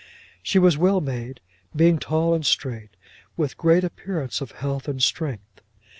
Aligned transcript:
She 0.41 0.57
was 0.57 0.79
well 0.79 0.99
made, 0.99 1.41
being 1.75 1.99
tall 1.99 2.33
and 2.33 2.43
straight, 2.43 2.89
with 3.37 3.55
great 3.55 3.83
appearance 3.83 4.41
of 4.41 4.53
health 4.53 4.87
and 4.87 4.99
strength. 5.03 5.61